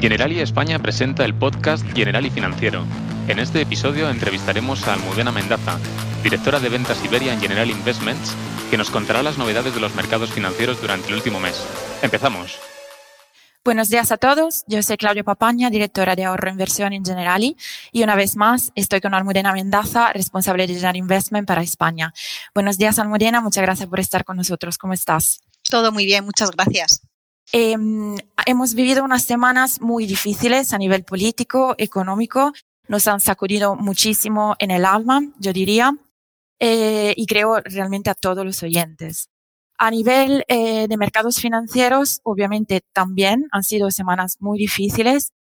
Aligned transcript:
Generali 0.00 0.40
España 0.40 0.78
presenta 0.78 1.26
el 1.26 1.34
podcast 1.34 1.84
Generali 1.92 2.30
Financiero. 2.30 2.86
En 3.28 3.38
este 3.38 3.60
episodio 3.60 4.08
entrevistaremos 4.08 4.88
a 4.88 4.94
Almudena 4.94 5.30
Mendaza, 5.30 5.78
directora 6.22 6.58
de 6.58 6.70
ventas 6.70 7.04
Iberia 7.04 7.34
en 7.34 7.40
General 7.40 7.68
Investments, 7.68 8.34
que 8.70 8.78
nos 8.78 8.88
contará 8.88 9.22
las 9.22 9.36
novedades 9.36 9.74
de 9.74 9.80
los 9.80 9.94
mercados 9.94 10.30
financieros 10.30 10.80
durante 10.80 11.08
el 11.08 11.16
último 11.16 11.38
mes. 11.38 11.62
Empezamos. 12.00 12.58
Buenos 13.62 13.90
días 13.90 14.10
a 14.10 14.16
todos. 14.16 14.64
Yo 14.66 14.82
soy 14.82 14.96
Claudia 14.96 15.22
Papaña, 15.22 15.68
directora 15.68 16.16
de 16.16 16.24
ahorro 16.24 16.48
e 16.48 16.52
inversión 16.52 16.94
en 16.94 17.04
Generali, 17.04 17.58
y 17.92 18.02
una 18.02 18.16
vez 18.16 18.36
más 18.36 18.72
estoy 18.74 19.02
con 19.02 19.12
Almudena 19.12 19.52
Mendaza, 19.52 20.14
responsable 20.14 20.66
de 20.66 20.72
General 20.72 20.96
Investment 20.96 21.46
para 21.46 21.60
España. 21.60 22.14
Buenos 22.54 22.78
días, 22.78 22.98
Almudena. 22.98 23.42
Muchas 23.42 23.64
gracias 23.64 23.86
por 23.86 24.00
estar 24.00 24.24
con 24.24 24.38
nosotros. 24.38 24.78
¿Cómo 24.78 24.94
estás? 24.94 25.42
Todo 25.68 25.92
muy 25.92 26.06
bien, 26.06 26.24
muchas 26.24 26.50
gracias. 26.52 27.02
Eh, 27.52 27.76
hemos 28.46 28.74
vivido 28.74 29.04
unas 29.04 29.24
semanas 29.24 29.80
muy 29.80 30.06
difíciles 30.06 30.72
a 30.72 30.78
nivel 30.78 31.04
político, 31.04 31.74
económico. 31.78 32.52
Nos 32.88 33.08
han 33.08 33.20
sacudido 33.20 33.76
muchísimo 33.76 34.54
en 34.58 34.70
el 34.70 34.84
alma, 34.84 35.22
yo 35.38 35.52
diría, 35.52 35.96
eh, 36.60 37.14
y 37.16 37.26
creo 37.26 37.60
realmente 37.60 38.10
a 38.10 38.14
todos 38.14 38.44
los 38.44 38.62
oyentes. 38.62 39.28
A 39.78 39.90
nivel 39.90 40.44
eh, 40.48 40.86
de 40.88 40.96
mercados 40.96 41.40
financieros, 41.40 42.20
obviamente 42.22 42.82
también 42.92 43.48
han 43.50 43.64
sido 43.64 43.90
semanas 43.90 44.36
muy 44.40 44.58
difíciles. 44.58 45.32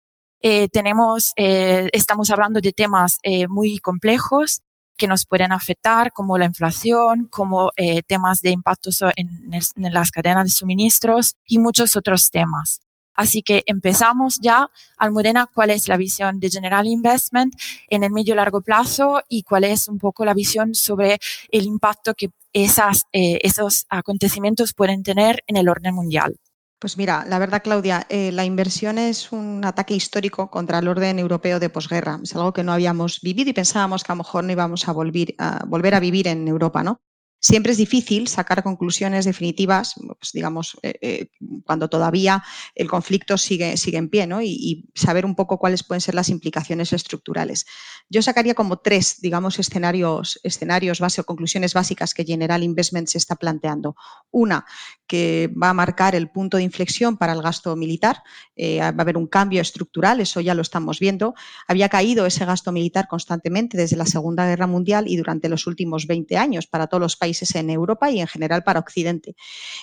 Eh, 0.40 0.68
tenemos, 0.68 1.32
eh, 1.36 1.88
estamos 1.92 2.30
hablando 2.30 2.60
de 2.60 2.72
temas 2.72 3.18
eh, 3.22 3.48
muy 3.48 3.78
complejos 3.78 4.62
que 4.98 5.06
nos 5.06 5.24
pueden 5.24 5.52
afectar, 5.52 6.12
como 6.12 6.36
la 6.36 6.44
inflación, 6.44 7.26
como 7.30 7.70
eh, 7.76 8.02
temas 8.02 8.42
de 8.42 8.50
impacto 8.50 8.90
en, 9.16 9.28
en, 9.52 9.94
las 9.94 10.10
cadenas 10.10 10.44
de 10.44 10.50
suministros 10.50 11.36
y 11.46 11.58
muchos 11.58 11.96
otros 11.96 12.30
temas. 12.30 12.80
Así 13.14 13.42
que 13.42 13.64
empezamos 13.66 14.38
ya. 14.40 14.70
Almudena, 14.96 15.48
¿cuál 15.52 15.70
es 15.70 15.88
la 15.88 15.96
visión 15.96 16.38
de 16.38 16.50
General 16.50 16.86
Investment 16.86 17.54
en 17.88 18.04
el 18.04 18.12
medio 18.12 18.34
y 18.34 18.36
largo 18.36 18.60
plazo 18.60 19.22
y 19.28 19.42
cuál 19.42 19.64
es 19.64 19.88
un 19.88 19.98
poco 19.98 20.24
la 20.24 20.34
visión 20.34 20.74
sobre 20.74 21.18
el 21.50 21.64
impacto 21.64 22.14
que 22.14 22.30
esas, 22.52 23.04
eh, 23.12 23.40
esos 23.42 23.86
acontecimientos 23.88 24.72
pueden 24.72 25.02
tener 25.02 25.42
en 25.46 25.56
el 25.56 25.68
orden 25.68 25.94
mundial? 25.94 26.36
Pues 26.80 26.96
mira, 26.96 27.24
la 27.26 27.38
verdad, 27.40 27.62
Claudia, 27.62 28.06
eh, 28.08 28.30
la 28.32 28.44
inversión 28.44 28.98
es 28.98 29.32
un 29.32 29.64
ataque 29.64 29.94
histórico 29.94 30.48
contra 30.50 30.78
el 30.78 30.86
orden 30.88 31.18
europeo 31.18 31.58
de 31.58 31.70
posguerra. 31.70 32.20
Es 32.22 32.34
algo 32.36 32.52
que 32.52 32.62
no 32.62 32.72
habíamos 32.72 33.20
vivido 33.20 33.50
y 33.50 33.52
pensábamos 33.52 34.04
que 34.04 34.12
a 34.12 34.14
lo 34.14 34.18
mejor 34.22 34.44
no 34.44 34.52
íbamos 34.52 34.86
a, 34.88 34.92
volver 34.92 35.34
a, 35.38 35.64
volver 35.66 35.94
a 35.96 36.00
vivir 36.00 36.28
en 36.28 36.46
Europa, 36.46 36.84
¿no? 36.84 37.00
Siempre 37.40 37.70
es 37.70 37.78
difícil 37.78 38.26
sacar 38.26 38.64
conclusiones 38.64 39.24
definitivas, 39.24 39.94
pues 40.18 40.32
digamos, 40.32 40.76
eh, 40.82 40.98
eh, 41.00 41.30
cuando 41.64 41.88
todavía 41.88 42.42
el 42.74 42.88
conflicto 42.88 43.38
sigue, 43.38 43.76
sigue 43.76 43.98
en 43.98 44.08
pie, 44.08 44.26
¿no? 44.26 44.42
Y, 44.42 44.86
saber 44.94 45.24
un 45.24 45.36
poco 45.36 45.58
cuáles 45.58 45.84
pueden 45.84 46.00
ser 46.00 46.14
las 46.14 46.28
implicaciones 46.28 46.92
estructurales. 46.92 47.66
Yo 48.08 48.20
sacaría 48.22 48.54
como 48.54 48.78
tres, 48.78 49.20
digamos, 49.20 49.58
escenarios, 49.58 50.40
escenarios 50.42 50.98
base 50.98 51.20
o 51.20 51.24
conclusiones 51.24 51.74
básicas 51.74 52.14
que 52.14 52.24
General 52.24 52.62
Investment 52.62 53.08
se 53.08 53.18
está 53.18 53.36
planteando. 53.36 53.94
Una, 54.30 54.64
que 55.06 55.52
va 55.60 55.70
a 55.70 55.74
marcar 55.74 56.16
el 56.16 56.30
punto 56.30 56.56
de 56.56 56.64
inflexión 56.64 57.16
para 57.16 57.32
el 57.32 57.42
gasto 57.42 57.76
militar. 57.76 58.22
Eh, 58.56 58.80
va 58.80 58.86
a 58.86 58.88
haber 58.88 59.16
un 59.16 59.28
cambio 59.28 59.62
estructural, 59.62 60.20
eso 60.20 60.40
ya 60.40 60.54
lo 60.54 60.62
estamos 60.62 60.98
viendo. 60.98 61.34
Había 61.68 61.88
caído 61.88 62.26
ese 62.26 62.44
gasto 62.44 62.72
militar 62.72 63.06
constantemente 63.08 63.76
desde 63.76 63.96
la 63.96 64.06
Segunda 64.06 64.46
Guerra 64.46 64.66
Mundial 64.66 65.06
y 65.06 65.16
durante 65.16 65.48
los 65.48 65.66
últimos 65.66 66.06
20 66.06 66.36
años 66.36 66.66
para 66.66 66.88
todos 66.88 67.00
los 67.00 67.16
países 67.16 67.27
países 67.28 67.54
en 67.56 67.68
Europa 67.68 68.10
y 68.10 68.20
en 68.20 68.26
general 68.26 68.62
para 68.62 68.80
Occidente. 68.80 69.36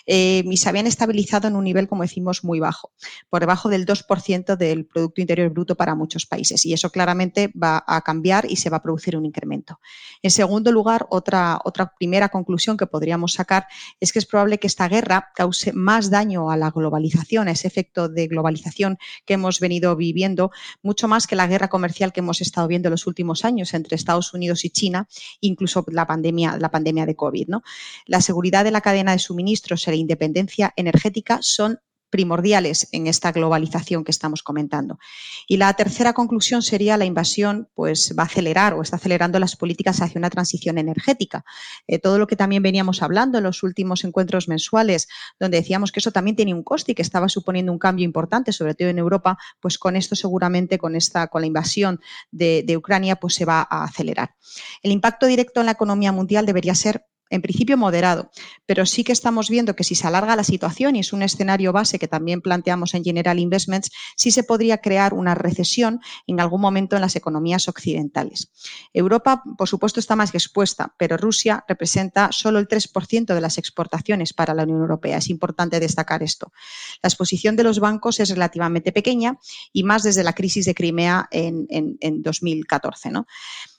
Eh, 0.08 0.44
y 0.46 0.58
se 0.58 0.68
habían 0.68 0.88
estabilizado 0.88 1.48
en 1.48 1.56
un 1.56 1.64
nivel, 1.64 1.88
como 1.88 2.02
decimos, 2.02 2.44
muy 2.44 2.60
bajo, 2.60 2.92
por 3.30 3.42
debajo 3.42 3.70
del 3.70 3.86
2% 3.86 4.58
del 4.58 4.86
Producto 4.86 5.22
Interior 5.22 5.50
Bruto 5.50 5.76
para 5.76 5.94
muchos 5.94 6.26
países. 6.26 6.66
Y 6.66 6.74
eso 6.74 6.90
claramente 6.90 7.52
va 7.56 7.84
a 7.86 8.02
cambiar 8.02 8.50
y 8.50 8.56
se 8.56 8.72
va 8.72 8.78
a 8.78 8.82
producir 8.82 9.16
un 9.16 9.26
incremento. 9.26 9.80
En 10.24 10.32
segundo 10.32 10.72
lugar, 10.72 11.06
otra, 11.12 11.60
otra 11.64 11.94
primera 11.96 12.30
conclusión 12.30 12.78
que 12.78 12.88
podríamos 12.88 13.34
sacar 13.34 13.68
es 14.00 14.12
que 14.12 14.18
es 14.18 14.26
probable 14.26 14.58
que 14.58 14.68
esta 14.68 14.88
guerra 14.88 15.30
cause 15.36 15.72
más 15.74 16.10
daño 16.10 16.50
a 16.50 16.58
la 16.58 16.72
globalización, 16.72 17.48
a 17.48 17.52
ese 17.52 17.68
efecto 17.68 18.10
de 18.10 18.28
globalización 18.28 18.98
que 19.26 19.36
hemos 19.36 19.60
venido 19.60 19.96
viviendo, 19.96 20.50
mucho 20.82 21.08
más 21.08 21.28
que 21.28 21.36
la 21.36 21.46
guerra 21.46 21.68
comercial 21.68 22.12
que 22.12 22.22
hemos 22.22 22.42
estado 22.42 22.68
viendo 22.68 22.88
en 22.88 22.92
los 22.92 23.06
últimos 23.06 23.46
años 23.46 23.76
entre 23.76 23.96
Estados 23.96 24.34
Unidos 24.34 24.66
y 24.66 24.72
China, 24.72 25.08
incluso 25.42 25.86
la 25.92 26.08
pandemia, 26.08 26.58
la 26.58 26.72
pandemia 26.72 27.06
de 27.06 27.16
COVID. 27.16 27.35
La 28.06 28.22
seguridad 28.22 28.64
de 28.64 28.72
la 28.72 28.82
cadena 28.82 29.12
de 29.12 29.20
suministros 29.20 29.88
y 29.88 29.92
la 29.92 29.98
independencia 29.98 30.74
energética 30.76 31.40
son 31.42 31.80
primordiales 32.16 32.88
en 32.94 33.08
esta 33.08 33.34
globalización 33.34 34.06
que 34.06 34.12
estamos 34.12 34.42
comentando. 34.42 35.00
Y 35.50 35.58
la 35.58 35.74
tercera 35.74 36.14
conclusión 36.14 36.62
sería 36.62 36.96
la 36.96 37.04
invasión, 37.04 37.68
pues 37.74 38.16
va 38.18 38.24
a 38.24 38.26
acelerar 38.28 38.74
o 38.74 38.82
está 38.82 38.96
acelerando 38.96 39.38
las 39.38 39.58
políticas 39.58 40.02
hacia 40.02 40.18
una 40.18 40.30
transición 40.30 40.78
energética. 40.78 41.44
Eh, 41.88 42.00
todo 42.00 42.18
lo 42.18 42.26
que 42.26 42.38
también 42.38 42.64
veníamos 42.64 43.02
hablando 43.02 43.38
en 43.38 43.44
los 43.44 43.64
últimos 43.64 44.06
encuentros 44.06 44.48
mensuales, 44.48 45.10
donde 45.42 45.58
decíamos 45.58 45.92
que 45.92 46.00
eso 46.00 46.12
también 46.12 46.38
tenía 46.38 46.56
un 46.56 46.64
coste 46.64 46.94
y 46.94 46.96
que 46.96 47.02
estaba 47.02 47.28
suponiendo 47.28 47.74
un 47.74 47.80
cambio 47.80 48.06
importante, 48.06 48.54
sobre 48.54 48.76
todo 48.76 48.88
en 48.88 48.98
Europa, 48.98 49.38
pues 49.60 49.78
con 49.78 49.98
esto 49.98 50.16
seguramente, 50.16 50.78
con 50.78 50.96
esta, 50.96 51.28
con 51.28 51.42
la 51.42 51.48
invasión 51.48 52.00
de, 52.32 52.64
de 52.66 52.78
Ucrania, 52.78 53.18
pues 53.18 53.34
se 53.36 53.44
va 53.44 53.68
a 53.70 53.84
acelerar. 53.84 54.36
El 54.82 54.94
impacto 54.94 55.26
directo 55.26 55.60
en 55.60 55.66
la 55.66 55.74
economía 55.74 56.14
mundial 56.14 56.46
debería 56.46 56.76
ser 56.76 57.04
en 57.30 57.42
principio 57.42 57.78
moderado, 57.78 58.30
pero 58.66 58.86
sí 58.86 59.04
que 59.04 59.12
estamos 59.12 59.50
viendo 59.50 59.76
que 59.76 59.84
si 59.84 59.96
se 59.96 60.08
alarga 60.08 60.36
la 60.36 60.44
situación 60.44 60.96
y 60.96 61.00
es 61.00 61.12
un 61.12 61.24
escenario 61.24 61.74
base 61.74 61.98
que 61.98 62.08
también 62.08 62.42
planteamos 62.42 62.94
en 62.94 63.04
General 63.04 63.40
Investments, 63.40 63.92
sí 64.16 64.32
se 64.32 64.44
podría 64.44 64.78
crear 64.78 65.14
una 65.14 65.34
recesión 65.34 66.02
en 66.28 66.40
algún 66.40 66.62
momento 66.62 66.96
en 66.96 67.02
las 67.02 67.16
economías 67.16 67.68
occidentales. 67.68 68.52
Europa, 68.94 69.44
por 69.58 69.68
supuesto, 69.68 70.00
está 70.00 70.16
más 70.16 70.34
expuesta, 70.34 70.94
pero 70.98 71.18
Rusia 71.18 71.66
representa 71.68 72.32
solo 72.32 72.60
el 72.60 72.68
3% 72.68 73.34
de 73.34 73.42
las 73.42 73.58
exportaciones 73.58 74.34
para 74.34 74.54
la 74.54 74.64
Unión 74.64 74.82
Europea. 74.82 75.18
Es 75.18 75.30
importante 75.30 75.80
destacar 75.80 76.22
esto. 76.22 76.52
La 77.02 77.08
exposición 77.08 77.56
de 77.56 77.64
los 77.64 77.80
bancos 77.80 78.20
es 78.20 78.30
relativamente 78.30 78.92
pequeña 78.92 79.40
y 79.74 79.84
más 79.84 80.04
desde 80.04 80.24
la 80.24 80.34
crisis 80.34 80.66
de 80.66 80.76
Crimea 80.76 81.28
en, 81.32 81.66
en, 81.70 81.98
en 82.02 82.22
2014. 82.22 83.10
¿no? 83.10 83.26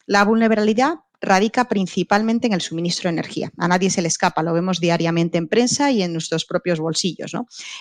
La 0.07 0.25
vulnerabilidad 0.25 1.01
radica 1.21 1.69
principalmente 1.69 2.47
en 2.47 2.53
el 2.53 2.61
suministro 2.61 3.09
de 3.09 3.15
energía. 3.15 3.51
A 3.59 3.69
nadie 3.69 3.91
se 3.91 4.03
le 4.03 4.09
escapa, 4.09 4.43
lo 4.43 4.53
vemos 4.53 4.81
diariamente 4.81 5.39
en 5.39 5.49
prensa 5.49 5.91
y 5.91 6.03
en 6.03 6.13
nuestros 6.13 6.45
propios 6.45 6.79
bolsillos. 6.79 7.33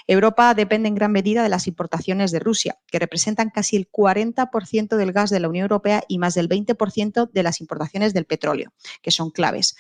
Europa 0.07 0.53
depende 0.53 0.88
en 0.88 0.96
gran 0.96 1.12
medida 1.12 1.44
de 1.44 1.50
las 1.50 1.68
importaciones 1.68 2.31
de 2.31 2.40
Rusia, 2.40 2.78
que 2.88 3.00
representan 3.00 3.50
casi 3.50 3.75
el 3.75 3.90
40% 3.91 4.96
del 4.96 5.12
gas 5.12 5.29
de 5.29 5.40
la 5.40 5.50
Unión 5.50 5.63
Europea 5.63 6.03
y 6.07 6.18
más 6.18 6.34
del 6.34 6.50
20% 6.50 7.29
de 7.31 7.44
las 7.44 7.62
importaciones 7.62 8.13
del 8.13 8.25
petróleo, 8.25 8.73
que 9.01 9.12
son 9.12 9.31
claves. 9.31 9.75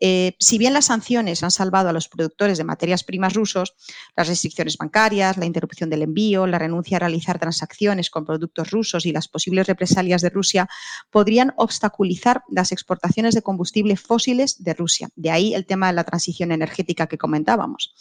Eh, 0.00 0.34
si 0.38 0.58
bien 0.58 0.72
las 0.72 0.86
sanciones 0.86 1.42
han 1.42 1.50
salvado 1.50 1.88
a 1.88 1.92
los 1.92 2.08
productores 2.08 2.58
de 2.58 2.64
materias 2.64 3.04
primas 3.04 3.34
rusos, 3.34 3.74
las 4.16 4.28
restricciones 4.28 4.76
bancarias, 4.76 5.36
la 5.36 5.46
interrupción 5.46 5.90
del 5.90 6.02
envío, 6.02 6.46
la 6.46 6.58
renuncia 6.58 6.96
a 6.96 7.00
realizar 7.00 7.38
transacciones 7.38 8.10
con 8.10 8.24
productos 8.24 8.70
rusos 8.70 9.06
y 9.06 9.12
las 9.12 9.28
posibles 9.28 9.66
represalias 9.66 10.22
de 10.22 10.30
Rusia 10.30 10.68
podrían 11.10 11.52
obstaculizar 11.56 12.42
las 12.48 12.72
exportaciones 12.72 12.95
exportaciones 12.96 13.34
de 13.34 13.42
combustibles 13.42 14.00
fósiles 14.00 14.62
de 14.62 14.74
Rusia. 14.74 15.08
De 15.16 15.30
ahí 15.30 15.54
el 15.54 15.66
tema 15.66 15.88
de 15.88 15.92
la 15.92 16.04
transición 16.04 16.50
energética 16.50 17.06
que 17.06 17.18
comentábamos. 17.18 17.94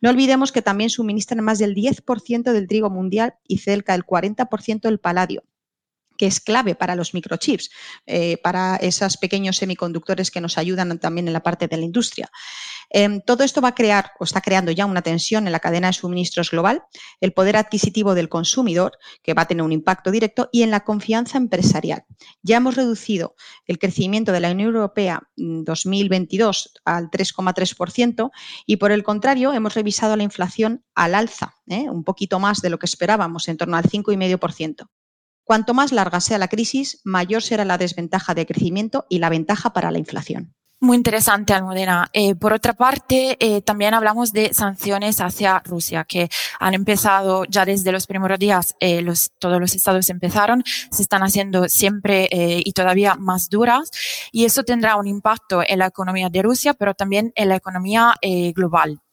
No 0.00 0.10
olvidemos 0.10 0.52
que 0.52 0.62
también 0.62 0.90
suministran 0.90 1.44
más 1.44 1.58
del 1.58 1.74
10% 1.74 2.52
del 2.52 2.68
trigo 2.68 2.90
mundial 2.90 3.34
y 3.48 3.58
cerca 3.58 3.92
del 3.92 4.04
40% 4.04 4.82
del 4.82 5.00
paladio 5.00 5.42
que 6.16 6.26
es 6.26 6.40
clave 6.40 6.74
para 6.74 6.94
los 6.94 7.14
microchips, 7.14 7.70
eh, 8.06 8.38
para 8.38 8.76
esos 8.76 9.16
pequeños 9.16 9.56
semiconductores 9.56 10.30
que 10.30 10.40
nos 10.40 10.58
ayudan 10.58 10.98
también 10.98 11.26
en 11.26 11.32
la 11.32 11.42
parte 11.42 11.68
de 11.68 11.76
la 11.76 11.84
industria. 11.84 12.30
Eh, 12.90 13.20
todo 13.26 13.44
esto 13.44 13.60
va 13.60 13.68
a 13.68 13.74
crear 13.74 14.12
o 14.18 14.24
está 14.24 14.40
creando 14.40 14.70
ya 14.70 14.86
una 14.86 15.02
tensión 15.02 15.46
en 15.46 15.52
la 15.52 15.60
cadena 15.60 15.88
de 15.88 15.92
suministros 15.94 16.50
global, 16.50 16.82
el 17.20 17.32
poder 17.32 17.56
adquisitivo 17.56 18.14
del 18.14 18.28
consumidor, 18.28 18.98
que 19.22 19.34
va 19.34 19.42
a 19.42 19.46
tener 19.46 19.62
un 19.62 19.72
impacto 19.72 20.10
directo, 20.10 20.48
y 20.52 20.62
en 20.62 20.70
la 20.70 20.80
confianza 20.80 21.38
empresarial. 21.38 22.04
Ya 22.42 22.58
hemos 22.58 22.76
reducido 22.76 23.34
el 23.66 23.78
crecimiento 23.78 24.32
de 24.32 24.40
la 24.40 24.50
Unión 24.50 24.74
Europea 24.74 25.22
en 25.36 25.64
2022 25.64 26.74
al 26.84 27.10
3,3% 27.10 28.30
y, 28.66 28.76
por 28.76 28.92
el 28.92 29.02
contrario, 29.02 29.52
hemos 29.52 29.74
revisado 29.74 30.16
la 30.16 30.22
inflación 30.22 30.84
al 30.94 31.14
alza, 31.14 31.54
¿eh? 31.66 31.88
un 31.90 32.04
poquito 32.04 32.38
más 32.38 32.60
de 32.60 32.70
lo 32.70 32.78
que 32.78 32.86
esperábamos, 32.86 33.48
en 33.48 33.56
torno 33.56 33.76
al 33.76 33.84
5,5%. 33.84 34.88
Cuanto 35.44 35.74
más 35.74 35.92
larga 35.92 36.20
sea 36.20 36.38
la 36.38 36.48
crisis, 36.48 37.00
mayor 37.04 37.42
será 37.42 37.64
la 37.64 37.78
desventaja 37.78 38.34
de 38.34 38.46
crecimiento 38.46 39.06
y 39.08 39.18
la 39.18 39.28
ventaja 39.28 39.72
para 39.72 39.90
la 39.90 39.98
inflación. 39.98 40.54
Muy 40.80 40.98
interesante, 40.98 41.54
Almudena. 41.54 42.08
Eh, 42.12 42.34
por 42.34 42.52
otra 42.52 42.74
parte, 42.74 43.38
eh, 43.40 43.62
también 43.62 43.94
hablamos 43.94 44.34
de 44.34 44.52
sanciones 44.52 45.18
hacia 45.20 45.62
Rusia, 45.64 46.04
que 46.04 46.28
han 46.60 46.74
empezado 46.74 47.44
ya 47.46 47.64
desde 47.64 47.90
los 47.90 48.06
primeros 48.06 48.38
días, 48.38 48.76
eh, 48.80 49.02
todos 49.38 49.60
los 49.60 49.74
estados 49.74 50.10
empezaron, 50.10 50.62
se 50.90 51.02
están 51.02 51.22
haciendo 51.22 51.70
siempre 51.70 52.28
y 52.30 52.72
todavía 52.72 53.14
más 53.14 53.48
duras, 53.48 53.90
y 54.30 54.44
eso 54.44 54.62
tendrá 54.62 54.96
un 54.96 55.06
impacto 55.06 55.62
en 55.66 55.78
la 55.78 55.86
economía 55.86 56.28
de 56.28 56.42
Rusia, 56.42 56.74
pero 56.74 56.92
también 56.92 57.32
en 57.34 57.48
la 57.48 57.56
economía 57.56 58.14
global. 58.54 59.03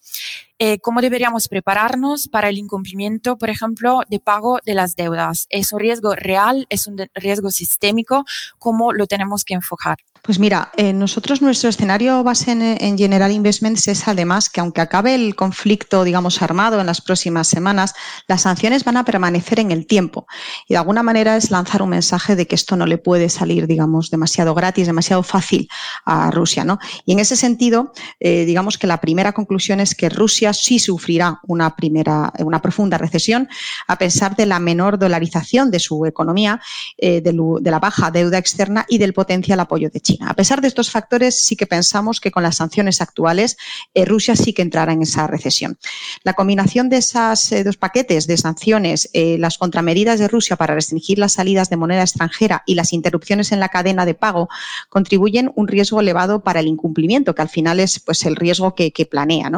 Eh, 0.59 0.79
¿Cómo 0.79 1.01
deberíamos 1.01 1.47
prepararnos 1.47 2.27
para 2.27 2.49
el 2.49 2.57
incumplimiento, 2.57 3.37
por 3.37 3.49
ejemplo, 3.49 4.01
de 4.09 4.19
pago 4.19 4.59
de 4.65 4.75
las 4.75 4.95
deudas? 4.95 5.47
¿Es 5.49 5.71
un 5.71 5.79
riesgo 5.79 6.15
real? 6.15 6.67
¿Es 6.69 6.87
un 6.87 6.97
riesgo 7.15 7.49
sistémico? 7.51 8.25
¿Cómo 8.59 8.93
lo 8.93 9.07
tenemos 9.07 9.43
que 9.43 9.55
enfocar? 9.55 9.97
Pues 10.23 10.37
mira, 10.37 10.71
eh, 10.77 10.93
nosotros 10.93 11.41
nuestro 11.41 11.69
escenario 11.69 12.23
base 12.23 12.51
en, 12.51 12.95
General 12.95 13.31
Investments 13.31 13.87
es 13.87 14.07
además 14.07 14.51
que 14.51 14.61
aunque 14.61 14.79
acabe 14.79 15.15
el 15.15 15.35
conflicto, 15.35 16.03
digamos, 16.03 16.43
armado 16.43 16.79
en 16.79 16.85
las 16.85 17.01
próximas 17.01 17.47
semanas, 17.47 17.95
las 18.27 18.43
sanciones 18.43 18.83
van 18.83 18.97
a 18.97 19.03
permanecer 19.03 19.59
en 19.59 19.71
el 19.71 19.87
tiempo. 19.87 20.27
Y 20.67 20.75
de 20.75 20.77
alguna 20.77 21.01
manera 21.01 21.37
es 21.37 21.49
lanzar 21.49 21.81
un 21.81 21.89
mensaje 21.89 22.35
de 22.35 22.45
que 22.45 22.53
esto 22.53 22.75
no 22.75 22.85
le 22.85 22.99
puede 22.99 23.29
salir, 23.29 23.65
digamos, 23.65 24.11
demasiado 24.11 24.53
gratis, 24.53 24.85
demasiado 24.85 25.23
fácil 25.23 25.67
a 26.05 26.29
Rusia, 26.29 26.63
¿no? 26.65 26.77
Y 27.03 27.13
en 27.13 27.19
ese 27.19 27.35
sentido, 27.35 27.91
eh, 28.19 28.45
digamos 28.45 28.77
que 28.77 28.85
la 28.85 29.01
primera 29.01 29.31
conclusión 29.31 29.79
es 29.79 29.95
que 29.95 30.09
Rusia 30.09 30.53
sí 30.53 30.77
sufrirá 30.77 31.39
una 31.47 31.75
primera, 31.75 32.31
una 32.37 32.61
profunda 32.61 32.99
recesión, 32.99 33.49
a 33.87 33.97
pesar 33.97 34.35
de 34.35 34.45
la 34.45 34.59
menor 34.59 34.99
dolarización 34.99 35.71
de 35.71 35.79
su 35.79 36.05
economía, 36.05 36.61
eh, 36.97 37.21
de, 37.21 37.35
de 37.59 37.71
la 37.71 37.79
baja 37.79 38.11
deuda 38.11 38.37
externa 38.37 38.85
y 38.87 38.99
del 38.99 39.13
potencial 39.13 39.59
apoyo 39.59 39.89
de 39.89 39.99
China. 39.99 40.10
A 40.19 40.33
pesar 40.33 40.61
de 40.61 40.67
estos 40.67 40.91
factores, 40.91 41.39
sí 41.39 41.55
que 41.55 41.67
pensamos 41.67 42.19
que 42.19 42.31
con 42.31 42.43
las 42.43 42.57
sanciones 42.57 43.01
actuales, 43.01 43.57
eh, 43.93 44.05
Rusia 44.05 44.35
sí 44.35 44.53
que 44.53 44.61
entrará 44.61 44.93
en 44.93 45.01
esa 45.01 45.27
recesión. 45.27 45.77
La 46.23 46.33
combinación 46.33 46.89
de 46.89 46.97
esos 46.97 47.51
eh, 47.51 47.63
dos 47.63 47.77
paquetes 47.77 48.27
de 48.27 48.37
sanciones, 48.37 49.09
eh, 49.13 49.37
las 49.37 49.57
contramedidas 49.57 50.19
de 50.19 50.27
Rusia 50.27 50.55
para 50.55 50.75
restringir 50.75 51.19
las 51.19 51.33
salidas 51.33 51.69
de 51.69 51.77
moneda 51.77 52.01
extranjera 52.01 52.63
y 52.65 52.75
las 52.75 52.93
interrupciones 52.93 53.51
en 53.51 53.59
la 53.59 53.69
cadena 53.69 54.05
de 54.05 54.13
pago 54.13 54.49
contribuyen 54.89 55.51
un 55.55 55.67
riesgo 55.67 55.99
elevado 55.99 56.43
para 56.43 56.59
el 56.59 56.67
incumplimiento, 56.67 57.35
que 57.35 57.41
al 57.41 57.49
final 57.49 57.79
es 57.79 57.99
pues, 57.99 58.25
el 58.25 58.35
riesgo 58.35 58.75
que, 58.75 58.91
planea. 59.09 59.51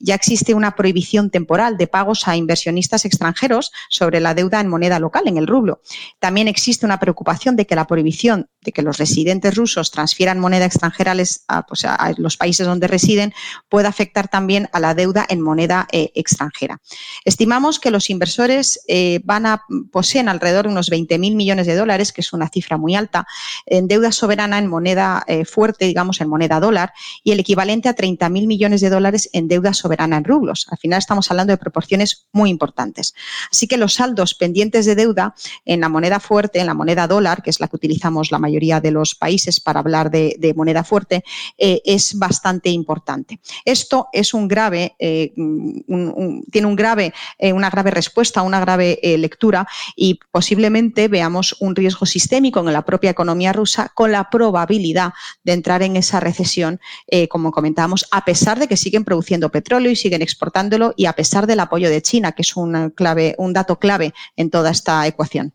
Ya 0.00 0.14
existe 0.14 0.52
una 0.52 0.74
prohibición 0.74 1.30
temporal 1.30 1.76
de 1.76 1.86
pagos 1.86 2.26
a 2.26 2.36
inversionistas 2.36 3.04
extranjeros 3.04 3.70
sobre 3.88 4.20
la 4.20 4.34
deuda 4.34 4.60
en 4.60 4.68
moneda 4.68 4.98
local, 4.98 5.24
en 5.26 5.36
el 5.36 5.46
rublo. 5.46 5.80
También 6.18 6.48
existe 6.48 6.86
una 6.86 6.98
preocupación 6.98 7.56
de 7.56 7.66
que 7.66 7.76
la 7.76 7.86
prohibición 7.86 8.48
de 8.62 8.72
que 8.72 8.82
los 8.82 8.98
residentes 8.98 9.54
rusos 9.54 9.90
transfieran 9.90 10.38
moneda 10.38 10.66
extranjera 10.66 11.14
a, 11.48 11.62
pues, 11.66 11.84
a, 11.84 12.12
los 12.18 12.36
países 12.36 12.66
donde 12.66 12.88
residen 12.88 13.32
puede 13.68 13.88
afectar 13.88 14.28
también 14.28 14.68
a 14.72 14.80
la 14.80 14.94
deuda 14.94 15.26
en 15.28 15.40
moneda 15.40 15.88
eh, 15.92 16.10
extranjera. 16.14 16.80
Estimamos 17.24 17.80
que 17.80 17.90
los 17.90 18.10
inversores 18.10 18.80
eh, 18.86 19.20
van 19.24 19.46
a 19.46 19.62
poseen 19.90 20.28
alrededor 20.28 20.66
de 20.66 20.72
unos 20.72 20.90
20.000 20.90 21.34
millones 21.34 21.66
de 21.66 21.74
dólares, 21.74 22.12
que 22.12 22.20
es 22.20 22.32
una 22.32 22.48
cifra 22.48 22.76
muy 22.76 22.94
alta, 22.94 23.26
en 23.66 23.88
deuda 23.88 24.12
soberana 24.12 24.58
en 24.58 24.66
moneda 24.66 25.24
eh, 25.26 25.44
fuerte, 25.44 25.86
digamos 25.86 26.20
en 26.20 26.28
moneda 26.28 26.60
dólar, 26.60 26.92
y 27.24 27.32
el 27.32 27.40
equivalente 27.40 27.88
a 27.88 27.96
30.000 27.96 28.46
millones 28.46 28.80
de 28.80 28.90
dólares 28.90 29.30
en 29.32 29.48
deuda 29.48 29.72
soberana 29.72 30.18
en 30.18 30.24
rublos. 30.24 30.66
Al 30.70 30.78
final 30.78 30.98
estamos 30.98 31.30
hablando 31.30 31.52
de 31.52 31.58
proporciones 31.58 32.26
muy 32.32 32.50
importantes. 32.50 33.14
Así 33.50 33.66
que 33.66 33.76
los 33.76 33.94
saldos 33.94 34.34
pendientes 34.34 34.84
de 34.86 34.94
deuda 34.94 35.34
en 35.64 35.80
la 35.80 35.88
moneda 35.88 36.20
fuerte, 36.20 36.60
en 36.60 36.66
la 36.66 36.74
moneda 36.74 37.06
dólar, 37.06 37.42
que 37.42 37.50
es 37.50 37.60
la 37.60 37.68
que 37.68 37.76
utilizamos 37.76 38.30
la 38.30 38.38
mayoría 38.38 38.49
de 38.80 38.90
los 38.90 39.14
países 39.14 39.60
para 39.60 39.80
hablar 39.80 40.10
de, 40.10 40.54
moneda 40.56 40.84
fuerte, 40.84 41.24
eh, 41.56 41.80
es 41.84 42.18
bastante 42.18 42.70
importante. 42.70 43.40
Esto 43.64 44.08
es 44.12 44.34
un 44.34 44.48
grave, 44.48 44.96
eh, 44.98 45.32
tiene 46.50 46.68
eh, 47.38 47.52
una 47.52 47.70
grave 47.70 47.90
respuesta, 47.90 48.42
una 48.42 48.60
grave 48.60 48.98
lectura 49.18 49.66
y 49.96 50.18
posiblemente 50.30 51.08
veamos 51.08 51.56
un 51.60 51.74
riesgo 51.74 52.06
sistémico 52.06 52.60
en 52.60 52.72
la 52.72 52.84
propia 52.84 53.10
economía 53.10 53.52
rusa 53.52 53.90
con 53.94 54.12
la 54.12 54.28
probabilidad 54.28 55.12
de 55.44 55.52
entrar 55.52 55.82
en 55.82 55.96
esa 55.96 56.20
recesión, 56.20 56.80
como 57.28 57.50
comentábamos, 57.50 58.06
a 58.10 58.24
pesar 58.24 58.58
de 58.58 58.68
que 58.68 58.76
siguen 58.76 59.04
produciendo 59.04 59.50
petróleo 59.50 59.90
y 59.90 59.96
siguen 59.96 60.22
exportándolo 60.22 60.94
y 60.96 61.06
a 61.06 61.12
pesar 61.12 61.46
del 61.46 61.60
apoyo 61.60 61.88
de 61.88 62.02
China, 62.02 62.32
que 62.32 62.42
es 62.42 62.54
clave, 62.94 63.34
un 63.38 63.52
dato 63.52 63.78
clave 63.78 64.12
en 64.36 64.50
toda 64.50 64.70
esta 64.70 65.06
ecuación. 65.06 65.54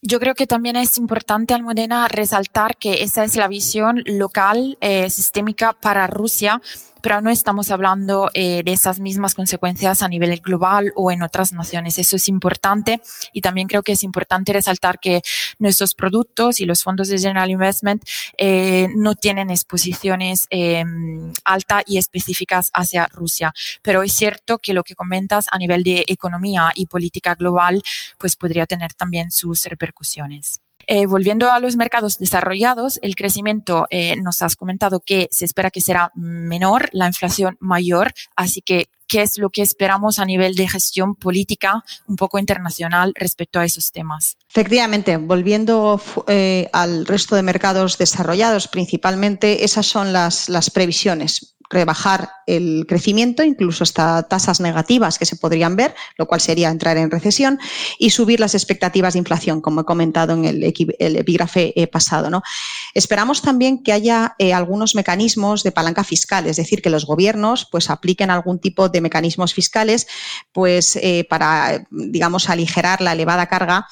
Yo 0.00 0.20
creo 0.20 0.34
que 0.36 0.46
también 0.46 0.76
es 0.76 0.96
importante, 0.96 1.54
Almudena, 1.54 2.06
resaltar 2.06 2.76
que 2.76 3.02
esa 3.02 3.24
es 3.24 3.34
la 3.34 3.48
visión 3.48 4.04
local, 4.06 4.78
eh, 4.80 5.10
sistémica 5.10 5.72
para 5.72 6.06
Rusia, 6.06 6.62
pero 7.02 7.20
no 7.20 7.30
estamos 7.30 7.70
hablando 7.70 8.30
eh, 8.34 8.62
de 8.64 8.72
esas 8.72 9.00
mismas 9.00 9.34
consecuencias 9.34 10.02
a 10.02 10.08
nivel 10.08 10.38
global 10.40 10.92
o 10.96 11.10
en 11.10 11.22
otras 11.22 11.52
naciones. 11.52 11.98
Eso 11.98 12.16
es 12.16 12.28
importante 12.28 13.00
y 13.32 13.40
también 13.40 13.68
creo 13.68 13.82
que 13.82 13.92
es 13.92 14.02
importante 14.02 14.52
resaltar 14.52 14.98
que 15.00 15.22
nuestros 15.58 15.94
productos 15.94 16.60
y 16.60 16.64
los 16.64 16.82
fondos 16.82 17.08
de 17.08 17.18
General 17.18 17.50
Investment 17.50 18.04
eh, 18.36 18.88
no 18.96 19.14
tienen 19.14 19.50
exposiciones 19.50 20.46
eh, 20.50 20.84
altas 21.44 21.84
y 21.86 21.98
específicas 21.98 22.70
hacia 22.74 23.06
Rusia, 23.06 23.52
pero 23.82 24.02
es 24.02 24.12
cierto 24.12 24.58
que 24.58 24.74
lo 24.74 24.84
que 24.84 24.94
comentas 24.94 25.46
a 25.50 25.58
nivel 25.58 25.82
de 25.82 26.04
economía 26.08 26.70
y 26.74 26.86
política 26.86 27.34
global 27.34 27.82
pues 28.18 28.36
podría 28.36 28.66
tener 28.66 28.94
también 28.94 29.30
sus 29.30 29.64
repercusiones. 29.64 30.60
Eh, 30.90 31.04
volviendo 31.04 31.52
a 31.52 31.60
los 31.60 31.76
mercados 31.76 32.18
desarrollados, 32.18 32.98
el 33.02 33.14
crecimiento 33.14 33.86
eh, 33.90 34.16
nos 34.16 34.40
has 34.40 34.56
comentado 34.56 35.00
que 35.00 35.28
se 35.30 35.44
espera 35.44 35.70
que 35.70 35.82
será 35.82 36.10
menor, 36.14 36.88
la 36.92 37.06
inflación 37.06 37.58
mayor, 37.60 38.14
así 38.36 38.62
que 38.62 38.88
¿qué 39.06 39.20
es 39.20 39.36
lo 39.36 39.50
que 39.50 39.60
esperamos 39.60 40.18
a 40.18 40.24
nivel 40.24 40.54
de 40.54 40.66
gestión 40.66 41.14
política 41.14 41.84
un 42.06 42.16
poco 42.16 42.38
internacional 42.38 43.12
respecto 43.16 43.60
a 43.60 43.66
esos 43.66 43.92
temas? 43.92 44.38
Efectivamente, 44.48 45.18
volviendo 45.18 46.00
eh, 46.26 46.70
al 46.72 47.04
resto 47.04 47.36
de 47.36 47.42
mercados 47.42 47.98
desarrollados, 47.98 48.66
principalmente 48.66 49.66
esas 49.66 49.84
son 49.84 50.14
las, 50.14 50.48
las 50.48 50.70
previsiones 50.70 51.57
rebajar 51.70 52.30
el 52.46 52.86
crecimiento, 52.88 53.42
incluso 53.44 53.84
hasta 53.84 54.22
tasas 54.22 54.60
negativas 54.60 55.18
que 55.18 55.26
se 55.26 55.36
podrían 55.36 55.76
ver, 55.76 55.94
lo 56.16 56.26
cual 56.26 56.40
sería 56.40 56.70
entrar 56.70 56.96
en 56.96 57.10
recesión, 57.10 57.58
y 57.98 58.10
subir 58.10 58.40
las 58.40 58.54
expectativas 58.54 59.12
de 59.12 59.18
inflación, 59.18 59.60
como 59.60 59.82
he 59.82 59.84
comentado 59.84 60.32
en 60.32 60.44
el, 60.46 60.64
epígrafe 60.64 61.78
eh, 61.80 61.86
pasado. 61.86 62.30
¿no? 62.30 62.42
Esperamos 62.94 63.42
también 63.42 63.82
que 63.82 63.92
haya 63.92 64.34
eh, 64.38 64.54
algunos 64.54 64.94
mecanismos 64.94 65.62
de 65.62 65.72
palanca 65.72 66.04
fiscal, 66.04 66.46
es 66.46 66.56
decir, 66.56 66.80
que 66.80 66.90
los 66.90 67.04
gobiernos 67.04 67.68
pues, 67.70 67.90
apliquen 67.90 68.30
algún 68.30 68.58
tipo 68.58 68.88
de 68.88 69.02
mecanismos 69.02 69.52
fiscales 69.52 70.06
pues, 70.52 70.96
eh, 70.96 71.26
para, 71.28 71.86
digamos, 71.90 72.48
aligerar 72.48 73.02
la 73.02 73.12
elevada 73.12 73.46
carga 73.46 73.86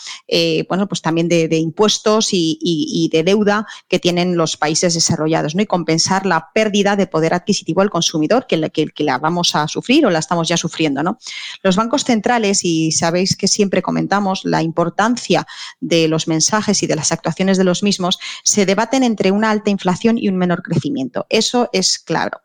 bueno, 0.68 0.88
pues 0.88 1.02
también 1.02 1.28
de, 1.28 1.56
impuestos 1.56 2.28
y, 2.32 3.08
de 3.12 3.22
deuda 3.22 3.66
que 3.88 3.98
tienen 3.98 4.36
los 4.36 4.56
países 4.56 4.94
desarrollados 4.94 5.54
¿no? 5.54 5.62
y 5.62 5.66
compensar 5.66 6.26
la 6.26 6.50
pérdida 6.52 6.96
de 6.96 7.06
poder 7.06 7.34
adquisitivo 7.34 7.65
al 7.76 7.90
consumidor 7.90 8.46
que 8.46 8.56
la, 8.56 8.68
que, 8.68 8.90
la 8.98 9.18
vamos 9.18 9.54
a 9.54 9.68
sufrir 9.68 10.06
o 10.06 10.10
la 10.10 10.18
estamos 10.18 10.48
ya 10.48 10.56
sufriendo. 10.56 11.02
¿no? 11.02 11.18
Los 11.62 11.76
bancos 11.76 12.04
centrales, 12.04 12.64
y 12.64 12.92
sabéis 12.92 13.36
que 13.36 13.48
siempre 13.48 13.82
comentamos 13.82 14.44
la 14.44 14.62
importancia 14.62 15.46
de 15.80 16.08
los 16.08 16.28
mensajes 16.28 16.82
y 16.82 16.86
de 16.86 16.96
las 16.96 17.12
actuaciones 17.12 17.58
de 17.58 17.64
los 17.64 17.82
mismos, 17.82 18.18
se 18.42 18.66
debaten 18.66 19.02
entre 19.02 19.30
una 19.30 19.50
alta 19.50 19.70
inflación 19.70 20.18
y 20.18 20.28
un 20.28 20.36
menor 20.36 20.62
crecimiento. 20.62 21.26
Eso 21.28 21.68
es 21.72 21.98
claro. 21.98 22.40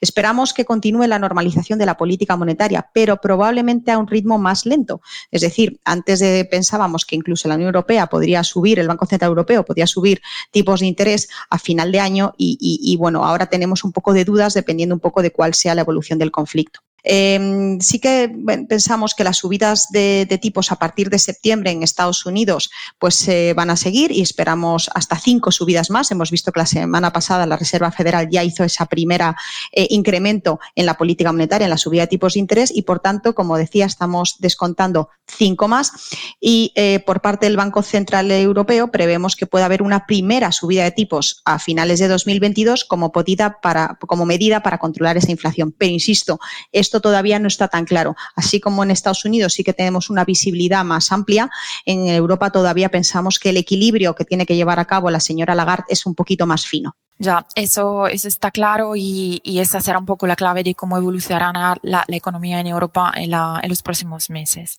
Esperamos 0.00 0.52
que 0.52 0.64
continúe 0.64 1.06
la 1.06 1.18
normalización 1.18 1.78
de 1.78 1.86
la 1.86 1.96
política 1.96 2.36
monetaria, 2.36 2.88
pero 2.92 3.20
probablemente 3.20 3.90
a 3.90 3.98
un 3.98 4.06
ritmo 4.06 4.38
más 4.38 4.66
lento. 4.66 5.00
Es 5.30 5.40
decir, 5.40 5.80
antes 5.84 6.20
de, 6.20 6.44
pensábamos 6.44 7.04
que 7.04 7.16
incluso 7.16 7.48
la 7.48 7.54
Unión 7.54 7.68
Europea 7.68 8.06
podría 8.06 8.44
subir, 8.44 8.78
el 8.78 8.88
Banco 8.88 9.06
Central 9.06 9.30
Europeo 9.30 9.64
podría 9.64 9.86
subir 9.86 10.20
tipos 10.50 10.80
de 10.80 10.86
interés 10.86 11.28
a 11.50 11.58
final 11.58 11.92
de 11.92 12.00
año 12.00 12.34
y, 12.36 12.56
y 12.60 12.96
bueno, 12.96 13.24
ahora 13.24 13.46
tenemos 13.46 13.84
un 13.84 13.92
poco 13.92 14.12
de 14.12 14.24
dudas 14.24 14.54
de 14.54 14.62
dependiendo 14.66 14.96
un 14.96 15.00
poco 15.00 15.22
de 15.22 15.30
cuál 15.30 15.54
sea 15.54 15.76
la 15.76 15.82
evolución 15.82 16.18
del 16.18 16.32
conflicto. 16.32 16.80
Em, 17.08 17.80
sí 17.80 18.00
que 18.00 18.30
pensamos 18.68 19.14
que 19.14 19.24
las 19.24 19.38
subidas 19.38 19.88
de, 19.90 20.26
tipos 20.42 20.72
a 20.72 20.76
partir 20.76 21.08
de 21.08 21.18
septiembre 21.18 21.70
en 21.70 21.82
Estados 21.82 22.26
Unidos 22.26 22.70
pues 22.98 23.26
van 23.54 23.70
a 23.70 23.76
seguir 23.76 24.10
y 24.10 24.20
esperamos 24.20 24.90
hasta 24.94 25.16
cinco 25.16 25.50
subidas 25.52 25.88
más. 25.88 26.10
Hemos 26.10 26.30
visto 26.30 26.52
que 26.52 26.60
la 26.60 26.66
semana 26.66 27.12
pasada 27.12 27.46
la 27.46 27.56
Reserva 27.56 27.90
Federal 27.90 28.28
ya 28.30 28.44
hizo 28.44 28.64
esa 28.64 28.86
primera 28.86 29.36
eh, 29.72 29.86
incremento 29.90 30.58
en 30.74 30.86
la 30.86 30.94
política 30.94 31.32
monetaria, 31.32 31.66
en 31.66 31.70
la 31.70 31.78
subida 31.78 32.02
de 32.02 32.08
tipos 32.08 32.34
de 32.34 32.40
interés 32.40 32.70
y 32.74 32.82
por 32.82 33.00
tanto, 33.00 33.34
como 33.34 33.56
decía, 33.56 33.86
estamos 33.86 34.36
descontando 34.38 35.08
cinco 35.26 35.68
más 35.68 35.92
y 36.40 36.72
eh, 36.74 37.00
por 37.00 37.20
parte 37.20 37.46
del 37.46 37.56
Banco 37.56 37.82
Central 37.82 38.30
Europeo 38.30 38.90
prevemos 38.90 39.36
que 39.36 39.46
pueda 39.46 39.64
haber 39.64 39.82
una 39.82 40.06
primera 40.06 40.52
subida 40.52 40.84
de 40.84 40.90
tipos 40.90 41.42
a 41.44 41.58
finales 41.58 41.98
de 41.98 42.08
2022 42.08 42.84
como, 42.84 43.12
para, 43.12 43.98
como 44.06 44.26
medida 44.26 44.62
para 44.62 44.78
controlar 44.78 45.16
esa 45.16 45.30
inflación. 45.30 45.74
Pero 45.76 45.92
insisto, 45.92 46.38
esto 46.72 46.95
todavía 47.00 47.38
no 47.38 47.48
está 47.48 47.68
tan 47.68 47.84
claro. 47.84 48.16
Así 48.34 48.60
como 48.60 48.82
en 48.82 48.90
Estados 48.90 49.24
Unidos 49.24 49.54
sí 49.54 49.64
que 49.64 49.72
tenemos 49.72 50.10
una 50.10 50.24
visibilidad 50.24 50.84
más 50.84 51.12
amplia, 51.12 51.50
en 51.84 52.06
Europa 52.08 52.50
todavía 52.50 52.88
pensamos 52.88 53.38
que 53.38 53.50
el 53.50 53.56
equilibrio 53.56 54.14
que 54.14 54.24
tiene 54.24 54.46
que 54.46 54.56
llevar 54.56 54.78
a 54.78 54.84
cabo 54.84 55.10
la 55.10 55.20
señora 55.20 55.54
Lagarde 55.54 55.84
es 55.88 56.06
un 56.06 56.14
poquito 56.14 56.46
más 56.46 56.66
fino. 56.66 56.96
Ya, 57.18 57.46
eso, 57.54 58.08
eso 58.08 58.28
está 58.28 58.50
claro 58.50 58.94
y, 58.94 59.40
esa 59.44 59.80
será 59.80 59.98
un 59.98 60.04
poco 60.04 60.26
la 60.26 60.36
clave 60.36 60.62
de 60.62 60.74
cómo 60.74 60.98
evolucionará 60.98 61.76
la, 61.82 62.04
economía 62.08 62.60
en 62.60 62.66
Europa 62.66 63.10
en, 63.16 63.30
los 63.68 63.82
próximos 63.82 64.28
meses. 64.28 64.78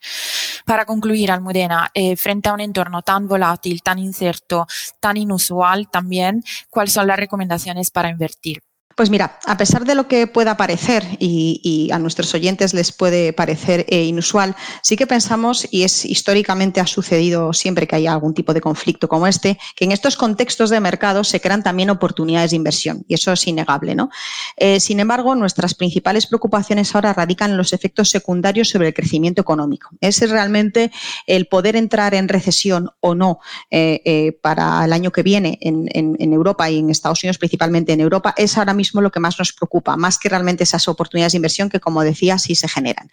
Para 0.64 0.86
concluir, 0.86 1.32
Almudena, 1.32 1.90
eh, 1.96 2.16
frente 2.16 2.50
a 2.50 2.54
un 2.54 2.62
entorno 2.62 3.02
tan 3.02 3.28
volátil, 3.28 3.82
tan 3.82 3.98
incierto, 3.98 4.68
tan 5.00 5.18
inusual 5.18 5.90
también, 5.90 6.44
¿cuáles 6.70 6.94
son 6.94 7.08
las 7.08 7.18
recomendaciones 7.18 7.90
para 7.90 8.10
invertir? 8.10 8.62
Pues 8.98 9.12
mira, 9.12 9.38
a 9.46 9.58
pesar 9.58 9.86
de 9.86 9.94
lo 9.94 10.08
que 10.08 10.25
pueda 10.25 10.58
parecer 10.58 11.04
y, 11.20 11.88
a 11.94 12.00
nuestros 12.00 12.34
oyentes 12.34 12.74
les 12.74 12.92
puede 12.92 13.32
parecer 13.32 13.86
eh, 13.89 14.06
inusual, 14.06 14.56
sí 14.82 14.98
que 14.98 15.06
pensamos, 15.06 15.68
y 15.70 15.84
es 15.84 16.04
históricamente 16.04 16.82
ha 16.82 16.88
sucedido 16.88 17.54
siempre 17.54 17.86
que 17.86 17.96
haya 17.96 18.12
algún 18.12 18.34
tipo 18.34 18.56
de 18.56 18.60
conflicto 18.60 19.08
como 19.08 19.27
este, 19.27 19.60
que 19.75 19.86
en 19.86 19.92
estos 19.92 20.16
contextos 20.16 20.72
de 20.72 20.80
mercado 20.80 21.24
se 21.24 21.39
crean 21.39 21.62
también 21.62 21.92
oportunidades 21.92 22.50
de 22.50 22.56
inversión, 22.56 23.06
y 23.08 23.13
eso 23.13 23.32
es 23.32 23.46
innegable. 23.46 23.94
¿no? 23.94 24.10
Eh, 24.56 24.80
sin 24.80 25.00
embargo, 25.00 25.36
nuestras 25.36 25.75
principales 25.75 26.25
preocupaciones 26.25 26.96
ahora 26.96 27.13
radican 27.13 27.51
en 27.51 27.58
los 27.58 27.74
efectos 27.74 28.10
secundarios 28.10 28.70
sobre 28.70 28.88
el 28.88 28.94
crecimiento 28.96 29.44
económico. 29.44 29.92
Es 30.01 30.27
realmente 30.27 30.92
el 31.27 31.46
poder 31.46 31.75
entrar 31.75 32.16
en 32.16 32.27
recesión 32.27 32.89
o 33.01 33.13
no 33.13 33.38
eh, 33.70 34.39
para 34.42 34.84
el 34.86 34.92
año 34.92 35.12
que 35.12 35.22
viene 35.22 35.60
en, 35.62 35.88
en 35.94 36.34
Europa 36.34 36.68
y 36.72 36.80
en 36.80 36.89
Estados 36.89 37.24
Unidos, 37.24 37.38
principalmente 37.38 37.94
en 37.94 38.01
Europa, 38.01 38.34
es 38.36 38.58
ahora 38.58 38.74
mismo 38.74 38.87
lo 38.94 39.12
que 39.12 39.20
más 39.20 39.38
nos 39.39 39.53
preocupa, 39.53 39.98
más 39.98 40.17
que 40.17 40.29
realmente 40.29 40.63
esas 40.63 40.88
oportunidades 40.88 41.34
de 41.34 41.38
inversión 41.38 41.70
que, 41.70 41.79
como 41.79 42.03
decía, 42.03 42.38
sí 42.39 42.56
se 42.56 42.67
generan. 42.67 43.12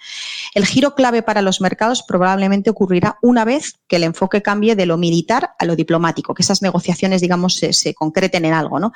El 0.55 0.67
giro 0.67 0.95
clave 0.95 1.23
para 1.23 1.43
los 1.43 1.61
mercados 1.61 2.03
probablemente 2.03 2.71
ocurrirá 2.71 3.19
una 3.23 3.45
vez 3.45 3.79
que 3.89 3.97
el 3.97 4.05
enfoque 4.05 4.43
cambie 4.43 4.77
de 4.77 4.87
lo 4.87 4.97
militar 4.97 5.51
a 5.59 5.65
lo 5.65 5.77
diplomático, 5.77 6.35
que 6.35 6.43
esas 6.43 6.63
negociaciones, 6.63 7.21
digamos, 7.21 7.57
se, 7.57 7.95
concreten 7.95 8.45
en 8.45 8.55
algo. 8.55 8.79
¿no? 8.79 8.93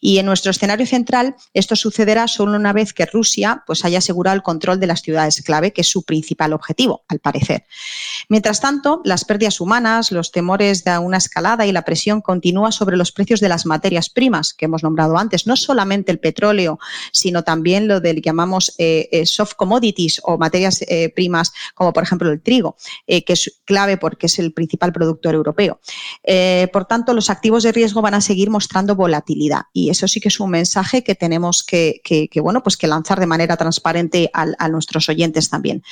Y 0.00 0.18
en 0.18 0.26
nuestro 0.26 0.50
escenario 0.50 0.86
central, 0.86 1.36
esto 1.54 1.76
sucederá 1.76 2.28
solo 2.28 2.56
una 2.56 2.72
vez 2.72 2.92
que 2.92 3.06
Rusia 3.06 3.62
pues, 3.66 3.84
haya 3.84 3.98
asegurado 3.98 4.36
el 4.36 4.42
control 4.42 4.80
de 4.80 4.86
las 4.86 5.02
ciudades 5.02 5.42
clave, 5.42 5.72
que 5.72 5.82
es 5.82 5.88
su 5.88 6.02
principal 6.04 6.52
objetivo, 6.52 7.04
al 7.08 7.18
parecer. 7.18 7.64
Mientras 8.28 8.60
tanto, 8.60 9.00
las 9.04 9.24
pérdidas 9.24 9.60
humanas, 9.60 10.12
los 10.12 10.32
temores 10.32 10.84
de 10.84 10.98
una 10.98 11.18
escalada 11.18 11.66
y 11.66 11.72
la 11.72 11.82
presión 11.82 12.20
continúa 12.20 12.72
sobre 12.72 12.96
los 12.96 13.12
precios 13.12 13.40
de 13.40 13.48
las 13.48 13.66
materias 13.66 14.10
primas 14.10 14.54
que 14.54 14.66
hemos 14.66 14.82
nombrado 14.82 15.18
antes, 15.18 15.46
no 15.46 15.56
solamente 15.56 16.12
el 16.12 16.18
petróleo, 16.22 16.78
sino 17.12 17.44
también 17.44 17.88
lo 17.88 18.00
del 18.00 18.22
llamamos 18.22 18.74
eh, 18.78 19.08
eh, 19.12 19.26
soft 19.26 19.54
commodities 19.56 20.20
o 20.24 20.38
materias 20.38 20.82
eh, 20.88 21.12
primas, 21.14 21.52
como 21.74 21.92
por 21.92 22.02
ejemplo 22.02 22.30
el 22.30 22.40
trigo, 22.40 22.76
que 23.06 23.24
es 23.26 23.60
clave 23.66 23.98
porque 23.98 24.26
es 24.26 24.38
el 24.38 24.52
principal 24.52 24.92
productor 24.92 25.34
europeo. 25.34 25.80
por 26.72 26.84
tanto, 26.86 27.12
los 27.12 27.28
activos 27.28 27.62
de 27.64 27.72
riesgo 27.72 28.00
van 28.00 28.14
a 28.14 28.20
seguir 28.20 28.48
mostrando 28.48 28.94
volatilidad 28.94 29.62
y 29.72 29.90
eso 29.90 30.08
sí 30.08 30.20
que 30.20 30.28
es 30.28 30.40
un 30.40 30.50
mensaje 30.50 31.02
que 31.02 31.14
tenemos 31.14 31.64
que, 31.64 32.00
bueno, 32.36 32.62
pues 32.62 32.76
que 32.76 32.86
lanzar 32.86 33.20
de 33.20 33.26
manera 33.26 33.56
transparente 33.56 34.30
a, 34.32 34.46
a 34.58 34.68
nuestros 34.68 35.08
oyentes 35.08 35.50
también. 35.50 35.82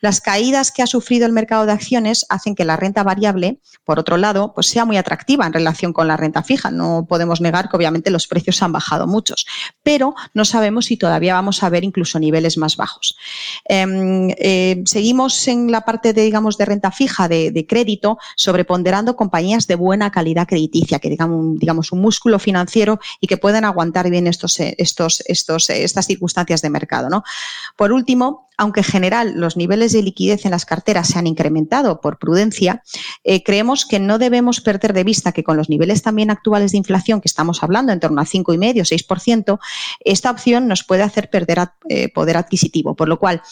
Las 0.00 0.20
caídas 0.20 0.72
que 0.72 0.82
ha 0.82 0.86
sufrido 0.86 1.26
el 1.26 1.32
mercado 1.32 1.66
de 1.66 1.72
acciones 1.72 2.26
hacen 2.28 2.54
que 2.54 2.64
la 2.64 2.76
renta 2.76 3.04
variable, 3.04 3.60
por 3.84 3.98
otro 3.98 4.16
lado, 4.16 4.52
pues 4.54 4.66
sea 4.66 4.84
muy 4.84 4.96
atractiva 4.96 5.46
en 5.46 5.52
relación 5.52 5.92
con 5.92 6.08
la 6.08 6.16
renta 6.16 6.42
fija. 6.42 6.70
No 6.70 7.06
podemos 7.08 7.40
negar 7.40 7.68
que 7.68 7.76
obviamente 7.76 8.10
los 8.10 8.26
precios 8.26 8.62
han 8.62 8.72
bajado 8.72 9.06
muchos, 9.06 9.46
pero 9.82 10.14
no 10.34 10.44
sabemos 10.44 10.86
si 10.86 10.96
todavía 10.96 11.34
vamos 11.34 11.62
a 11.62 11.68
ver 11.68 11.84
incluso 11.84 12.18
niveles 12.18 12.58
más 12.58 12.76
bajos. 12.76 13.16
Em, 13.64 14.30
eh, 14.38 14.82
seguimos 14.84 15.46
en 15.46 15.70
la 15.70 15.82
parte 15.82 16.12
de, 16.12 16.22
digamos, 16.22 16.58
de 16.58 16.64
renta 16.64 16.90
fija 16.90 17.28
de, 17.28 17.66
crédito, 17.68 18.18
sobreponderando 18.36 19.16
compañías 19.16 19.66
de 19.66 19.76
buena 19.76 20.10
calidad 20.10 20.48
crediticia, 20.48 20.98
que 20.98 21.08
digan 21.08 21.30
un, 21.30 21.56
digamos, 21.56 21.92
un 21.92 22.00
músculo 22.00 22.38
financiero 22.38 22.98
y 23.20 23.28
que 23.28 23.36
puedan 23.36 23.64
aguantar 23.64 24.10
bien 24.10 24.26
estos, 24.26 24.58
estos, 24.58 25.22
estos, 25.26 25.70
estas 25.70 26.06
circunstancias 26.06 26.62
de 26.62 26.70
mercado. 26.70 27.08
¿no? 27.08 27.22
Por 27.76 27.92
último, 27.92 28.48
aunque 28.56 28.80
en 28.80 28.84
general 28.84 29.32
los 29.36 29.56
niveles 29.56 29.92
de 29.92 30.02
liquidez 30.02 30.44
en 30.44 30.50
las 30.50 30.64
carteras 30.64 31.08
se 31.08 31.18
han 31.18 31.26
incrementado 31.26 32.00
por 32.00 32.18
prudencia, 32.18 32.82
eh, 33.24 33.42
creemos 33.42 33.84
que 33.84 33.98
no 33.98 34.18
debemos 34.18 34.60
perder 34.60 34.92
de 34.92 35.04
vista 35.04 35.32
que 35.32 35.44
con 35.44 35.56
los 35.56 35.68
niveles 35.68 36.02
también 36.02 36.30
actuales 36.30 36.72
de 36.72 36.78
inflación 36.78 37.20
que 37.20 37.28
estamos 37.28 37.62
hablando, 37.62 37.92
en 37.92 38.00
torno 38.00 38.20
a 38.20 38.24
5,5-6%, 38.24 39.58
esta 40.00 40.30
opción 40.30 40.68
nos 40.68 40.84
puede 40.84 41.02
hacer 41.02 41.30
perder 41.30 41.58
eh, 41.88 42.08
poder 42.12 42.36
adquisitivo. 42.36 42.94
Por 42.94 43.08
lo 43.08 43.18
cual, 43.18 43.42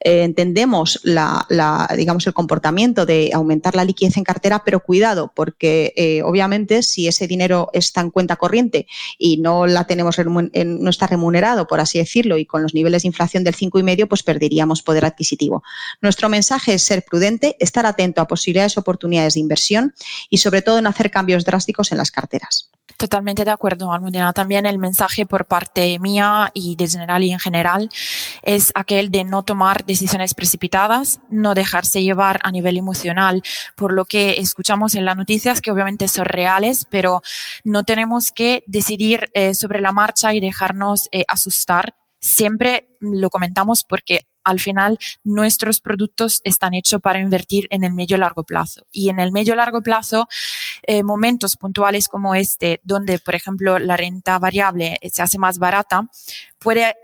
eh, 0.00 0.22
entendemos 0.22 1.00
el 1.04 2.34
comportamiento 2.34 3.06
de 3.06 3.30
aumentar 3.32 3.74
la 3.74 3.84
liquidez 3.84 4.18
en 4.18 4.24
cartera, 4.24 4.62
pero 4.62 4.80
cuidado, 4.80 5.32
porque 5.34 5.94
eh, 5.96 6.22
obviamente 6.22 6.82
si 6.82 7.08
ese 7.08 7.26
dinero 7.26 7.70
está 7.72 8.02
en 8.02 8.10
cuenta 8.10 8.36
corriente 8.36 8.86
y 9.18 9.38
no 9.38 9.66
la 9.66 9.86
tenemos 9.86 10.18
no 10.18 10.90
está 10.90 11.06
remunerado, 11.06 11.66
por 11.66 11.80
así 11.80 11.98
decirlo, 11.98 12.36
y 12.36 12.44
con 12.44 12.62
los 12.62 12.74
niveles 12.74 13.02
de 13.02 13.08
inflación 13.08 13.44
del 13.44 13.56
5,5, 13.56 14.06
pues 14.06 14.22
perderíamos 14.22 14.82
poder 14.82 15.06
adquisitivo. 15.06 15.62
Nuestro 16.02 16.28
mensaje 16.28 16.74
es 16.74 16.82
ser 16.82 17.04
prudente, 17.04 17.56
estar 17.58 17.86
atento 17.86 18.20
a 18.20 18.26
posibilidades, 18.26 18.76
oportunidades 18.76 19.34
de 19.34 19.40
inversión 19.40 19.94
y 20.28 20.38
sobre 20.38 20.60
todo 20.60 20.82
no 20.82 20.90
hacer 20.90 21.10
cambios 21.10 21.44
drásticos 21.44 21.92
en 21.92 21.98
las 21.98 22.10
carteras. 22.10 22.70
Totalmente 22.96 23.44
de 23.44 23.50
acuerdo, 23.50 23.92
Almudena. 23.92 24.32
También 24.32 24.66
el 24.66 24.78
mensaje 24.78 25.26
por 25.26 25.46
parte 25.46 25.98
mía 25.98 26.50
y 26.54 26.76
de 26.76 26.88
General 26.88 27.22
y 27.22 27.32
en 27.32 27.40
general 27.40 27.90
es 28.42 28.70
aquel 28.74 29.10
de 29.10 29.24
no 29.24 29.42
tomar 29.42 29.84
decisiones 29.84 30.34
precipitadas, 30.34 31.20
no 31.28 31.54
dejarse 31.54 32.02
llevar 32.02 32.38
a 32.42 32.52
nivel 32.52 32.76
emocional 32.76 33.42
por 33.74 33.92
lo 33.92 34.04
que 34.04 34.38
escuchamos 34.38 34.94
en 34.94 35.04
las 35.04 35.16
noticias, 35.16 35.60
que 35.60 35.70
obviamente 35.70 36.08
son 36.08 36.26
reales, 36.26 36.86
pero 36.90 37.22
no 37.64 37.84
tenemos 37.84 38.30
que 38.32 38.62
decidir 38.66 39.30
eh, 39.34 39.54
sobre 39.54 39.80
la 39.80 39.92
marcha 39.92 40.34
y 40.34 40.40
dejarnos 40.40 41.08
eh, 41.12 41.24
asustar. 41.28 41.94
Siempre 42.20 42.88
lo 43.00 43.28
comentamos 43.28 43.84
porque 43.84 44.26
al 44.44 44.60
final 44.60 44.98
nuestros 45.24 45.80
productos 45.80 46.40
están 46.44 46.74
hechos 46.74 47.00
para 47.00 47.20
invertir 47.20 47.66
en 47.70 47.84
el 47.84 47.92
medio 47.92 48.16
largo 48.16 48.44
plazo. 48.44 48.86
Y 48.92 49.08
en 49.08 49.18
el 49.20 49.32
medio 49.32 49.54
largo 49.54 49.82
plazo, 49.82 50.28
eh, 50.82 51.02
momentos 51.02 51.56
puntuales 51.56 52.08
como 52.08 52.34
este, 52.34 52.80
donde, 52.84 53.18
por 53.18 53.34
ejemplo, 53.34 53.78
la 53.78 53.96
renta 53.96 54.38
variable 54.38 54.98
se 55.10 55.22
hace 55.22 55.38
más 55.38 55.58
barata, 55.58 56.08
puede 56.58 56.94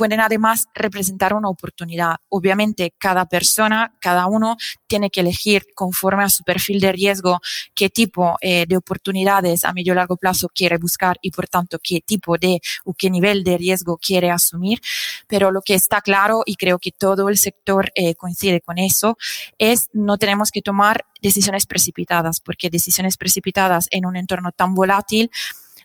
pueden 0.00 0.20
además 0.20 0.66
representar 0.72 1.34
una 1.34 1.50
oportunidad. 1.50 2.16
Obviamente, 2.30 2.94
cada 2.96 3.26
persona, 3.26 3.94
cada 4.00 4.28
uno 4.28 4.56
tiene 4.86 5.10
que 5.10 5.20
elegir 5.20 5.66
conforme 5.74 6.24
a 6.24 6.30
su 6.30 6.42
perfil 6.42 6.80
de 6.80 6.90
riesgo 6.90 7.38
qué 7.74 7.90
tipo 7.90 8.38
eh, 8.40 8.64
de 8.66 8.78
oportunidades 8.78 9.62
a 9.62 9.74
medio 9.74 9.92
y 9.92 9.96
largo 9.96 10.16
plazo 10.16 10.48
quiere 10.54 10.78
buscar 10.78 11.18
y, 11.20 11.32
por 11.32 11.48
tanto, 11.48 11.78
qué 11.82 12.00
tipo 12.00 12.38
de 12.38 12.62
o 12.86 12.94
qué 12.94 13.10
nivel 13.10 13.44
de 13.44 13.58
riesgo 13.58 13.98
quiere 13.98 14.30
asumir. 14.30 14.80
Pero 15.28 15.50
lo 15.50 15.60
que 15.60 15.74
está 15.74 16.00
claro, 16.00 16.44
y 16.46 16.56
creo 16.56 16.78
que 16.78 16.92
todo 16.92 17.28
el 17.28 17.36
sector 17.36 17.92
eh, 17.94 18.14
coincide 18.14 18.62
con 18.62 18.78
eso, 18.78 19.18
es 19.58 19.90
no 19.92 20.16
tenemos 20.16 20.50
que 20.50 20.62
tomar 20.62 21.04
decisiones 21.20 21.66
precipitadas, 21.66 22.40
porque 22.40 22.70
decisiones 22.70 23.18
precipitadas 23.18 23.86
en 23.90 24.06
un 24.06 24.16
entorno 24.16 24.50
tan 24.50 24.74
volátil 24.74 25.30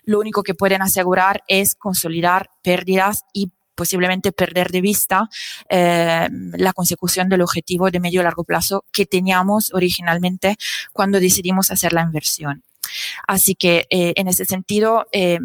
lo 0.06 0.20
único 0.20 0.44
que 0.44 0.54
pueden 0.54 0.82
asegurar 0.82 1.42
es 1.48 1.74
consolidar 1.74 2.50
pérdidas 2.62 3.24
y 3.32 3.50
posiblemente 3.76 4.32
perder 4.32 4.70
de 4.70 4.80
vista 4.80 5.28
eh, 5.68 6.28
la 6.30 6.72
consecución 6.72 7.28
del 7.28 7.42
objetivo 7.42 7.90
de 7.90 8.00
medio 8.00 8.20
y 8.20 8.24
largo 8.24 8.44
plazo 8.44 8.84
que 8.92 9.06
teníamos 9.06 9.72
originalmente 9.72 10.56
cuando 10.92 11.20
decidimos 11.20 11.70
hacer 11.70 11.92
la 11.92 12.02
inversión. 12.02 12.64
Así 13.26 13.54
que 13.54 13.86
eh, 13.90 14.12
en 14.16 14.28
ese 14.28 14.44
sentido, 14.44 15.06
eh, 15.12 15.38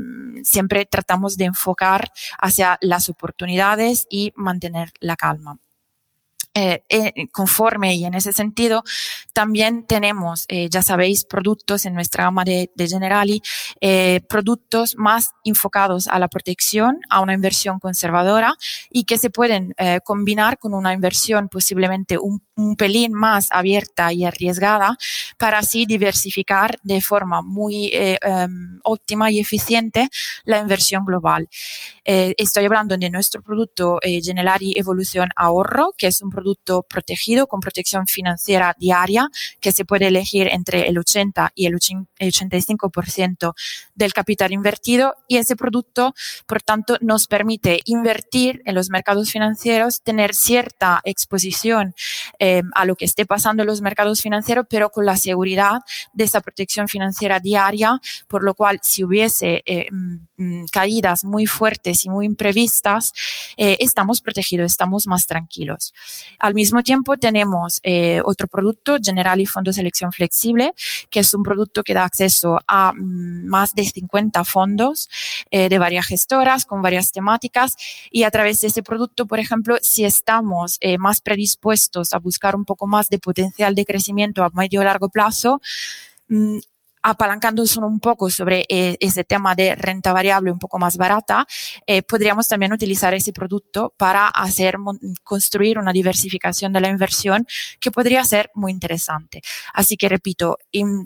siempre 0.44 0.86
tratamos 0.86 1.38
de 1.38 1.46
enfocar 1.46 2.12
hacia 2.40 2.78
las 2.82 3.10
oportunidades 3.10 4.08
y 4.10 4.32
mantener 4.36 4.92
la 5.00 5.16
calma. 5.16 5.60
Eh, 6.54 6.84
eh, 6.90 7.28
conforme 7.32 7.96
y 7.96 8.04
en 8.04 8.14
ese 8.14 8.34
sentido 8.34 8.84
también 9.34 9.86
tenemos, 9.86 10.46
eh, 10.50 10.68
ya 10.70 10.82
sabéis, 10.82 11.24
productos 11.24 11.86
en 11.86 11.94
nuestra 11.94 12.26
gama 12.26 12.44
de, 12.44 12.70
de 12.76 12.88
Generali, 12.88 13.42
eh, 13.80 14.22
productos 14.28 14.96
más 14.98 15.32
enfocados 15.46 16.08
a 16.08 16.20
la 16.20 16.28
protección, 16.28 17.00
a 17.10 17.22
una 17.22 17.34
inversión 17.34 17.80
conservadora 17.80 18.56
y 18.90 19.06
que 19.06 19.18
se 19.18 19.30
pueden 19.30 19.74
eh, 19.78 20.00
combinar 20.04 20.58
con 20.58 20.74
una 20.74 20.94
inversión 20.94 21.48
posiblemente 21.48 22.18
un, 22.18 22.44
un, 22.56 22.76
pelín 22.76 23.14
más 23.14 23.48
abierta 23.52 24.12
y 24.12 24.26
arriesgada 24.26 24.98
para 25.38 25.60
así 25.60 25.86
diversificar 25.86 26.78
de 26.84 27.02
forma 27.02 27.42
muy 27.42 27.92
um, 28.26 28.80
óptima 28.84 29.32
y 29.32 29.40
eficiente 29.40 30.10
la 30.44 30.60
inversión 30.60 31.06
global. 31.06 31.48
estoy 32.04 32.66
hablando 32.66 32.98
de 32.98 33.10
nuestro 33.10 33.42
producto 33.42 34.00
Generali 34.04 34.74
Evolución 34.78 35.30
Ahorro, 35.36 35.94
que 35.98 36.08
es 36.08 36.22
un 36.22 36.30
producto 36.30 36.41
protegido 36.88 37.48
con 37.48 37.60
protección 37.60 38.08
financiera 38.08 38.76
diaria 38.78 39.30
que 39.60 39.72
se 39.72 39.86
puede 39.86 40.08
elegir 40.08 40.48
entre 40.52 40.88
el 40.88 40.98
80 40.98 41.52
y 41.56 41.66
el 41.66 41.76
85% 41.76 43.54
del 43.96 44.14
capital 44.14 44.52
invertido 44.52 45.16
y 45.28 45.38
ese 45.38 45.56
producto, 45.56 46.14
por 46.46 46.62
tanto, 46.62 46.98
nos 47.02 47.28
permite 47.28 47.82
invertir 47.86 48.62
en 48.66 48.76
los 48.76 48.90
mercados 48.90 49.32
financieros, 49.32 50.02
tener 50.02 50.36
cierta 50.36 51.02
exposición 51.04 51.94
eh, 52.40 52.64
a 52.74 52.86
lo 52.86 52.96
que 52.96 53.06
esté 53.06 53.26
pasando 53.26 53.64
en 53.64 53.68
los 53.68 53.82
mercados 53.82 54.22
financieros, 54.22 54.66
pero 54.70 54.90
con 54.90 55.06
la 55.06 55.18
seguridad 55.18 55.82
de 56.14 56.24
esa 56.24 56.42
protección 56.42 56.88
financiera 56.88 57.40
diaria, 57.40 58.00
por 58.28 58.44
lo 58.44 58.54
cual 58.54 58.80
si 58.82 59.04
hubiese 59.04 59.64
eh, 59.66 59.88
mm, 59.92 60.16
mm, 60.38 60.66
caídas 60.72 61.24
muy 61.24 61.46
fuertes 61.46 62.06
y 62.06 62.10
muy 62.10 62.26
imprevistas, 62.26 63.14
eh, 63.58 63.78
estamos 63.80 64.22
protegidos, 64.22 64.72
estamos 64.72 65.08
más 65.08 65.26
tranquilos. 65.26 65.94
Al 66.40 66.54
mismo 66.54 66.84
tiempo 66.84 67.18
tenemos 67.18 67.82
otro 68.26 68.48
producto, 68.48 68.98
General 69.02 69.40
y 69.40 69.46
Fondo 69.46 69.74
Selección 69.74 70.12
Flexible, 70.12 70.74
que 71.10 71.20
es 71.20 71.34
un 71.34 71.44
producto 71.44 71.84
que 71.84 71.94
da 71.94 72.06
acceso 72.06 72.60
a 72.68 72.94
mm, 72.94 73.46
más 73.48 73.74
de 73.74 73.86
50 73.86 74.44
fondos 74.44 75.10
de 75.52 75.78
varias 75.78 76.08
gestoras 76.08 76.66
con 76.66 76.82
varias 76.82 77.12
temáticas. 77.12 77.76
Y 78.10 78.24
a 78.24 78.32
través 78.32 78.62
de 78.62 78.68
ese 78.68 78.84
producto, 78.84 79.26
por 79.26 79.40
ejemplo, 79.40 79.78
si 79.82 80.06
estamos 80.06 80.80
más 81.00 81.22
predispuestos 81.22 82.14
a 82.14 82.20
buscar 82.20 82.56
un 82.56 82.66
poco 82.66 82.88
más 82.88 83.10
de 83.10 83.20
potencial 83.20 83.76
de 83.76 83.86
crecimiento 83.86 84.44
a 84.44 84.50
medio 84.54 84.82
y 84.82 84.86
largo 84.86 85.10
plazo, 85.10 85.62
mm, 86.28 86.60
apalancándonos 87.02 87.78
un 87.78 88.00
poco 88.00 88.30
sobre 88.30 88.66
eh, 88.70 88.98
ese 89.00 89.24
tema 89.24 89.56
de 89.56 89.76
renta 89.76 90.14
variable 90.14 90.52
un 90.52 90.60
poco 90.60 90.80
más 90.80 90.98
barata, 90.98 91.46
eh, 91.88 92.04
podríamos 92.04 92.48
también 92.48 92.74
utilizar 92.74 93.14
ese 93.14 93.34
producto 93.34 93.94
para 93.98 94.28
hacer, 94.28 94.78
construir 95.24 95.78
una 95.78 95.94
diversificación 95.94 96.74
de 96.74 96.82
la 96.82 96.90
inversión 96.90 97.46
que 97.80 97.92
podría 97.92 98.24
ser 98.24 98.52
muy 98.54 98.72
interesante. 98.72 99.42
Así 99.74 99.98
que 99.98 100.10
repito, 100.10 100.58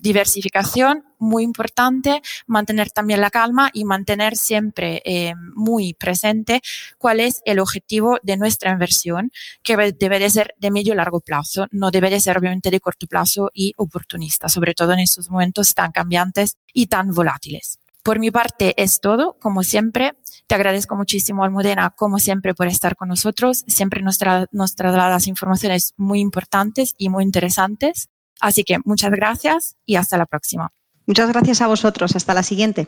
diversificación 0.02 1.04
muy 1.20 1.44
importante, 1.44 2.22
mantener 2.48 2.92
también 2.92 3.22
la 3.22 3.30
calma 3.30 3.70
y 3.74 3.86
mantener 3.86 4.36
siempre 4.36 5.02
eh, 5.06 5.34
muy 5.56 5.94
presente 5.94 6.62
cuál 6.98 7.20
es 7.20 7.42
el 7.46 7.60
objetivo 7.60 8.18
de 8.24 8.38
nuestra 8.38 8.72
inversión, 8.72 9.32
que 9.64 9.76
debe 9.98 10.20
de 10.20 10.30
ser 10.30 10.56
de 10.58 10.72
medio 10.72 10.94
y 10.94 10.98
largo 10.98 11.22
plazo, 11.22 11.68
no 11.72 11.92
debe 11.92 12.10
de 12.10 12.20
ser 12.20 12.38
obviamente 12.38 12.72
de 12.72 12.80
corto 12.80 13.08
plazo 13.08 13.52
y 13.54 13.74
oportunista, 13.78 14.50
sobre 14.50 14.74
todo 14.74 14.94
en 14.94 15.00
estos 15.00 15.30
momentos 15.30 15.74
tan 15.74 15.92
cambiantes 15.92 16.58
y 16.74 16.88
tan 16.88 17.12
volátiles. 17.12 17.80
Por 18.06 18.20
mi 18.20 18.30
parte 18.30 18.80
es 18.80 19.02
todo, 19.02 19.36
como 19.40 19.64
siempre. 19.64 20.14
Te 20.46 20.54
agradezco 20.54 20.96
muchísimo, 20.96 21.44
Almudena, 21.44 21.90
como 21.90 22.20
siempre, 22.20 22.54
por 22.54 22.68
estar 22.68 22.96
con 22.96 23.08
nosotros. 23.10 23.64
Siempre 23.66 24.04
nos, 24.04 24.20
nos 24.52 24.76
trasladas 24.76 25.26
informaciones 25.26 25.96
muy 25.98 26.20
importantes 26.20 26.94
y 27.00 27.10
muy 27.10 27.24
interesantes. 27.24 28.10
Así 28.40 28.64
que 28.64 28.78
muchas 28.86 29.10
gracias 29.10 29.76
y 29.88 29.96
hasta 29.96 30.20
la 30.20 30.28
próxima. 30.28 30.72
Muchas 31.06 31.30
gracias 31.30 31.62
a 31.62 31.68
vosotros. 31.68 32.16
Hasta 32.16 32.34
la 32.34 32.44
siguiente. 32.44 32.88